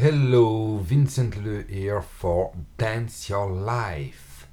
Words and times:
Hello, 0.00 0.76
Vincent 0.76 1.34
Leleu 1.34 1.68
here 1.68 2.00
for 2.00 2.54
Dance 2.76 3.28
Your 3.28 3.50
Life, 3.50 4.46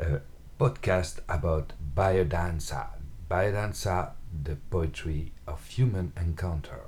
a 0.00 0.18
podcast 0.58 1.20
about 1.28 1.74
biodanza. 1.94 2.88
Biodanza, 3.30 4.14
the 4.42 4.56
poetry 4.68 5.30
of 5.46 5.64
human 5.64 6.12
encounter. 6.16 6.80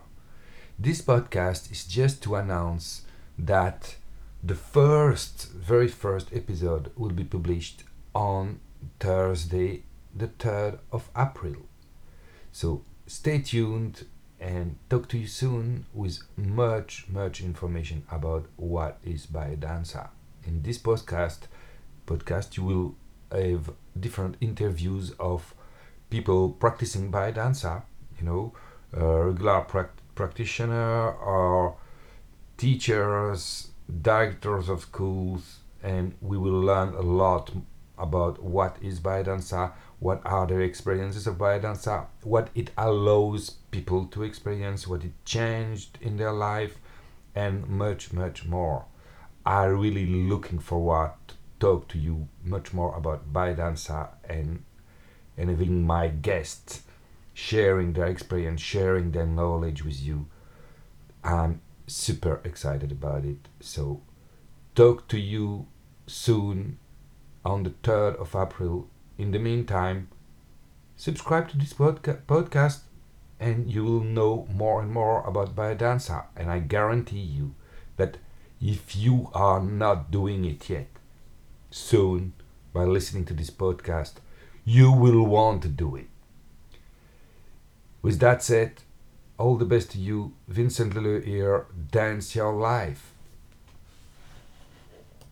This 0.80 1.00
podcast 1.00 1.70
is 1.70 1.84
just 1.84 2.24
to 2.24 2.34
announce 2.34 3.02
that 3.38 3.94
the 4.42 4.56
first, 4.56 5.52
very 5.52 5.86
first 5.86 6.32
episode 6.32 6.90
will 6.96 7.12
be 7.12 7.22
published 7.22 7.84
on 8.16 8.58
Thursday, 8.98 9.84
the 10.12 10.26
3rd 10.26 10.80
of 10.90 11.08
April. 11.16 11.54
So 12.50 12.82
stay 13.06 13.38
tuned 13.38 14.06
and 14.40 14.76
talk 14.88 15.08
to 15.08 15.18
you 15.18 15.26
soon 15.26 15.84
with 15.92 16.22
much, 16.36 17.06
much 17.08 17.42
information 17.42 18.02
about 18.10 18.46
what 18.56 18.98
is 19.04 19.26
biodanza. 19.26 20.08
In 20.46 20.62
this 20.62 20.78
podcast, 20.78 21.40
podcast 22.06 22.56
you 22.56 22.64
will 22.64 22.94
have 23.30 23.70
different 23.98 24.36
interviews 24.40 25.12
of 25.20 25.54
people 26.08 26.50
practicing 26.50 27.12
biodanza, 27.12 27.82
you 28.18 28.24
know, 28.24 28.52
regular 28.92 29.60
prac- 29.60 30.00
practitioner 30.14 31.12
or 31.12 31.76
teachers, 32.56 33.68
directors 34.02 34.68
of 34.68 34.82
schools, 34.82 35.58
and 35.82 36.14
we 36.20 36.36
will 36.36 36.60
learn 36.60 36.94
a 36.94 37.02
lot 37.02 37.50
about 38.00 38.42
what 38.42 38.76
is 38.80 39.00
biodanza, 39.00 39.72
what 39.98 40.22
are 40.24 40.46
their 40.46 40.62
experiences 40.62 41.26
of 41.26 41.36
biodanza, 41.36 42.06
what 42.22 42.48
it 42.54 42.70
allows 42.76 43.50
people 43.70 44.06
to 44.06 44.22
experience, 44.22 44.86
what 44.86 45.04
it 45.04 45.12
changed 45.24 45.98
in 46.00 46.16
their 46.16 46.32
life, 46.32 46.78
and 47.34 47.68
much, 47.68 48.12
much 48.12 48.44
more. 48.46 48.86
I'm 49.44 49.78
really 49.78 50.06
looking 50.06 50.58
forward 50.58 51.12
to 51.28 51.34
talk 51.58 51.88
to 51.88 51.98
you 51.98 52.28
much 52.44 52.72
more 52.72 52.96
about 52.96 53.32
biodanza 53.32 54.08
and 54.28 54.64
and 55.36 55.48
having 55.48 55.86
my 55.86 56.08
guests 56.08 56.82
sharing 57.32 57.92
their 57.94 58.06
experience, 58.06 58.60
sharing 58.60 59.12
their 59.12 59.26
knowledge 59.26 59.82
with 59.84 60.00
you. 60.02 60.26
I'm 61.24 61.62
super 61.86 62.40
excited 62.44 62.92
about 62.92 63.24
it. 63.24 63.48
So 63.60 64.02
talk 64.74 65.08
to 65.08 65.18
you 65.18 65.66
soon 66.06 66.78
on 67.44 67.62
the 67.62 67.70
3rd 67.70 68.16
of 68.16 68.34
April. 68.34 68.88
In 69.18 69.30
the 69.30 69.38
meantime, 69.38 70.08
subscribe 70.96 71.48
to 71.50 71.58
this 71.58 71.72
podca- 71.72 72.22
podcast 72.26 72.80
and 73.38 73.70
you 73.70 73.84
will 73.84 74.02
know 74.02 74.46
more 74.52 74.82
and 74.82 74.92
more 74.92 75.26
about 75.26 75.56
biodanza. 75.56 76.26
And 76.36 76.50
I 76.50 76.58
guarantee 76.58 77.20
you 77.20 77.54
that 77.96 78.18
if 78.60 78.94
you 78.94 79.30
are 79.32 79.60
not 79.60 80.10
doing 80.10 80.44
it 80.44 80.68
yet, 80.68 80.88
soon 81.70 82.34
by 82.72 82.84
listening 82.84 83.24
to 83.26 83.34
this 83.34 83.50
podcast, 83.50 84.14
you 84.64 84.92
will 84.92 85.24
want 85.26 85.62
to 85.62 85.68
do 85.68 85.96
it. 85.96 86.08
With 88.02 88.20
that 88.20 88.42
said, 88.42 88.82
all 89.38 89.56
the 89.56 89.64
best 89.64 89.90
to 89.92 89.98
you, 89.98 90.34
Vincent 90.48 90.94
Leleu 90.94 91.24
here, 91.24 91.66
Dance 91.90 92.34
Your 92.34 92.52
Life. 92.52 93.14